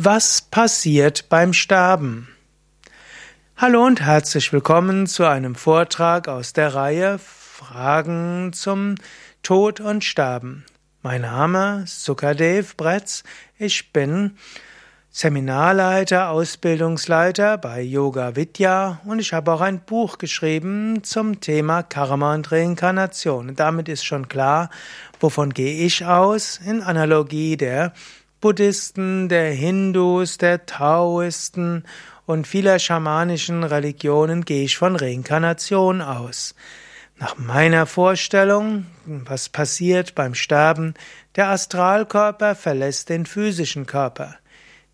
[0.00, 2.28] Was passiert beim Sterben?
[3.56, 8.94] Hallo und herzlich willkommen zu einem Vortrag aus der Reihe Fragen zum
[9.42, 10.64] Tod und Sterben.
[11.02, 13.24] Mein Name ist Sukadev Bretz.
[13.58, 14.36] Ich bin
[15.10, 22.34] Seminarleiter, Ausbildungsleiter bei Yoga Vidya und ich habe auch ein Buch geschrieben zum Thema Karma
[22.34, 23.48] und Reinkarnation.
[23.48, 24.70] Und damit ist schon klar,
[25.18, 27.92] wovon gehe ich aus in Analogie der
[28.40, 31.84] Buddhisten, der Hindus, der Taoisten
[32.24, 36.54] und vieler schamanischen Religionen gehe ich von Reinkarnation aus.
[37.16, 40.94] Nach meiner Vorstellung, was passiert beim Sterben,
[41.34, 44.36] der Astralkörper verlässt den physischen Körper.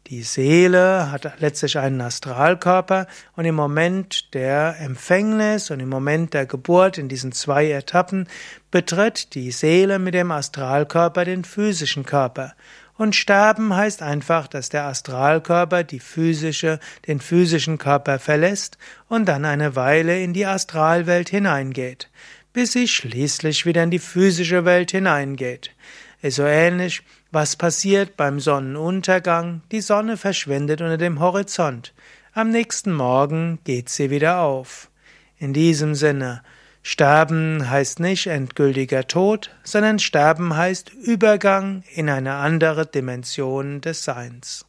[0.06, 3.06] Die Seele hat letztlich einen Astralkörper
[3.36, 8.26] und im Moment der Empfängnis und im Moment der Geburt in diesen zwei Etappen
[8.70, 12.54] betritt die Seele mit dem Astralkörper den physischen Körper.
[12.96, 18.78] Und sterben heißt einfach, dass der Astralkörper die physische, den physischen Körper verlässt
[19.08, 22.08] und dann eine Weile in die Astralwelt hineingeht,
[22.52, 25.72] bis sie schließlich wieder in die physische Welt hineingeht.
[26.22, 29.62] Ist so ähnlich, was passiert beim Sonnenuntergang?
[29.72, 31.92] Die Sonne verschwindet unter dem Horizont.
[32.32, 34.88] Am nächsten Morgen geht sie wieder auf.
[35.38, 36.42] In diesem Sinne,
[36.86, 44.66] Sterben heißt nicht endgültiger Tod, sondern Sterben heißt Übergang in eine andere Dimension des Seins.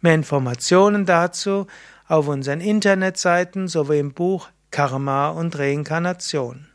[0.00, 1.68] Mehr Informationen dazu
[2.08, 6.67] auf unseren Internetseiten sowie im Buch Karma und Reinkarnation.